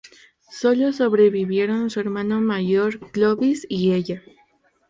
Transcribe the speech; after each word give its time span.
Solo 0.49 0.93
sobrevivieron 0.93 1.91
su 1.91 1.99
hermano 1.99 2.41
mayor 2.41 2.97
Clovis 3.11 3.67
y 3.69 3.91
ella. 3.93 4.23